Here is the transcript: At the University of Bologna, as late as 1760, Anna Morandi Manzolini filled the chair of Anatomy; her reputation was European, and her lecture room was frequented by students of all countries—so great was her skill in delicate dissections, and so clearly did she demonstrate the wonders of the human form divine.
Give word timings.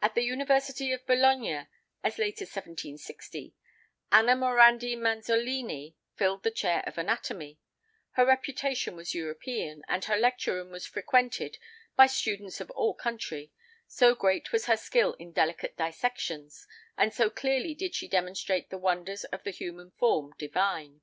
At 0.00 0.14
the 0.14 0.22
University 0.24 0.90
of 0.90 1.04
Bologna, 1.04 1.66
as 2.02 2.16
late 2.16 2.40
as 2.40 2.48
1760, 2.48 3.54
Anna 4.10 4.34
Morandi 4.34 4.96
Manzolini 4.96 5.96
filled 6.14 6.44
the 6.44 6.50
chair 6.50 6.82
of 6.86 6.96
Anatomy; 6.96 7.58
her 8.12 8.24
reputation 8.24 8.96
was 8.96 9.14
European, 9.14 9.82
and 9.86 10.06
her 10.06 10.16
lecture 10.16 10.54
room 10.54 10.70
was 10.70 10.86
frequented 10.86 11.58
by 11.94 12.06
students 12.06 12.58
of 12.62 12.70
all 12.70 12.94
countries—so 12.94 14.14
great 14.14 14.50
was 14.50 14.64
her 14.64 14.78
skill 14.78 15.12
in 15.18 15.30
delicate 15.30 15.76
dissections, 15.76 16.66
and 16.96 17.12
so 17.12 17.28
clearly 17.28 17.74
did 17.74 17.94
she 17.94 18.08
demonstrate 18.08 18.70
the 18.70 18.78
wonders 18.78 19.24
of 19.24 19.42
the 19.42 19.50
human 19.50 19.90
form 19.90 20.32
divine. 20.38 21.02